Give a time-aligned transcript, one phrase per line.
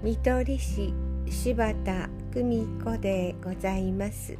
[0.00, 0.94] 見取り師
[1.28, 4.38] 柴田久美子でございます。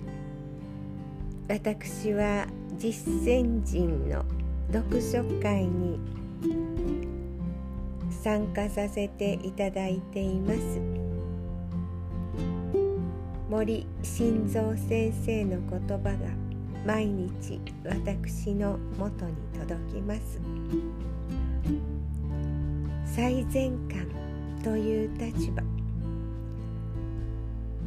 [1.48, 4.24] 私は実践人の
[4.72, 5.98] 読書会に
[8.22, 10.80] 参加させていただいています。
[13.50, 16.18] 森晋三先生の言葉が
[16.86, 20.40] 毎日私のもとに届きます。
[23.04, 24.27] 最善感
[24.62, 25.62] という立場。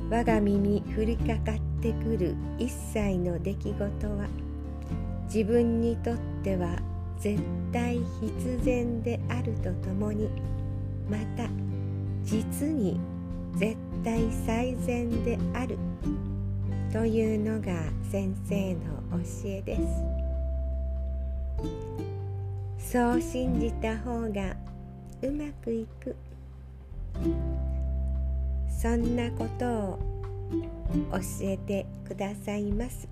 [0.09, 4.27] 我が身に降りかかってくる一切の出来事は
[5.33, 6.77] 自分にとっては
[7.17, 7.41] 絶
[7.71, 10.27] 対必然であるとともに
[11.09, 11.47] また
[12.23, 12.99] 実に
[13.55, 15.77] 絶対最善である
[16.91, 17.71] というのが
[18.11, 19.81] 先生の教えです。
[22.91, 24.57] そう信じた方が
[25.21, 26.15] うまくいく。
[28.69, 29.99] そんなことを
[31.11, 33.07] 教えてくださいます。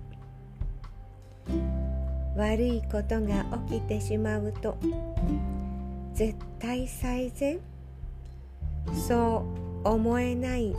[2.36, 4.76] 悪いことが起きてしまうと
[6.14, 7.58] 絶対最善
[9.06, 9.44] そ
[9.84, 10.74] う思えない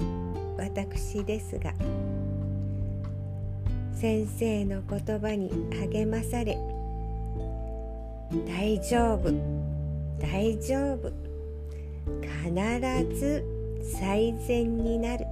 [0.58, 1.74] 私ですが
[3.94, 5.52] 先生の言葉に
[5.94, 6.58] 励まされ
[8.48, 9.30] 大丈夫
[10.20, 11.31] 大丈夫。
[12.44, 13.44] 必ず
[14.00, 15.26] 最善になる。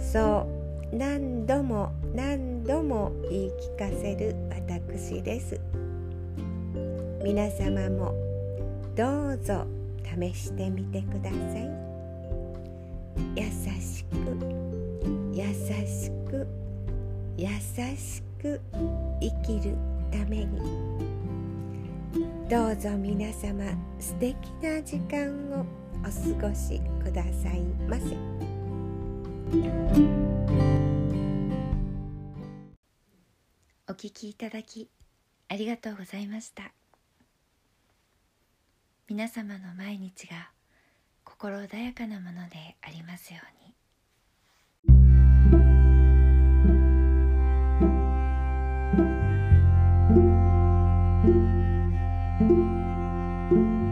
[0.00, 0.46] そ
[0.92, 5.60] う何度も何度も言い聞かせる私です。
[7.24, 8.14] 皆様も
[8.94, 9.66] どうぞ
[10.04, 11.84] 試してみてください。
[13.36, 13.44] 優
[13.80, 14.14] しく
[15.32, 16.46] 優しく
[17.36, 17.48] 優
[17.96, 18.60] しく
[19.20, 19.74] 生きる
[20.12, 21.13] ために。
[22.54, 23.64] どうぞ皆様
[23.98, 25.66] 素敵な時間を
[26.02, 28.16] お過ごしくださいませ。
[33.88, 34.88] お聞きいただき
[35.48, 36.72] ありがとうございました
[39.08, 40.52] 皆様の毎日が
[41.24, 43.74] 心穏やかなものでありますように
[52.64, 53.83] 「Música